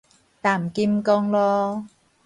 [0.41, 1.85] 淡金公路